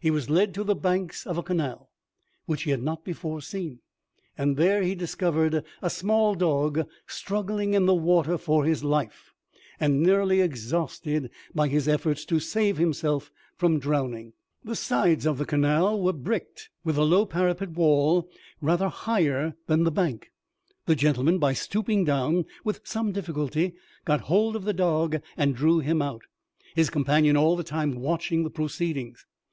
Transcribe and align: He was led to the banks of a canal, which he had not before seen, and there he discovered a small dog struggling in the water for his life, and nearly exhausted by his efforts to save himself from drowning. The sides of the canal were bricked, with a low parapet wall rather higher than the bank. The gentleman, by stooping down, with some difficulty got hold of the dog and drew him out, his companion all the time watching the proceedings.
He 0.00 0.12
was 0.12 0.30
led 0.30 0.54
to 0.54 0.62
the 0.62 0.76
banks 0.76 1.26
of 1.26 1.36
a 1.36 1.42
canal, 1.42 1.90
which 2.46 2.62
he 2.62 2.70
had 2.70 2.80
not 2.84 3.04
before 3.04 3.40
seen, 3.42 3.80
and 4.38 4.56
there 4.56 4.84
he 4.84 4.94
discovered 4.94 5.64
a 5.82 5.90
small 5.90 6.36
dog 6.36 6.86
struggling 7.08 7.74
in 7.74 7.84
the 7.84 7.94
water 7.96 8.38
for 8.38 8.64
his 8.64 8.84
life, 8.84 9.32
and 9.80 10.00
nearly 10.00 10.40
exhausted 10.40 11.28
by 11.56 11.66
his 11.66 11.88
efforts 11.88 12.24
to 12.26 12.38
save 12.38 12.76
himself 12.76 13.32
from 13.56 13.80
drowning. 13.80 14.34
The 14.62 14.76
sides 14.76 15.26
of 15.26 15.38
the 15.38 15.44
canal 15.44 16.00
were 16.00 16.12
bricked, 16.12 16.70
with 16.84 16.96
a 16.96 17.02
low 17.02 17.26
parapet 17.26 17.70
wall 17.72 18.30
rather 18.60 18.88
higher 18.88 19.56
than 19.66 19.82
the 19.82 19.90
bank. 19.90 20.30
The 20.86 20.94
gentleman, 20.94 21.40
by 21.40 21.52
stooping 21.52 22.04
down, 22.04 22.44
with 22.62 22.82
some 22.84 23.10
difficulty 23.10 23.74
got 24.04 24.20
hold 24.30 24.54
of 24.54 24.66
the 24.66 24.72
dog 24.72 25.20
and 25.36 25.52
drew 25.56 25.80
him 25.80 26.00
out, 26.00 26.22
his 26.76 26.90
companion 26.90 27.36
all 27.36 27.56
the 27.56 27.64
time 27.64 27.96
watching 27.96 28.44
the 28.44 28.50
proceedings. 28.50 29.26